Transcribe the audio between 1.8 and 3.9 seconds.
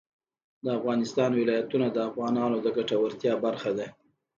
د افغانانو د ګټورتیا برخه ده.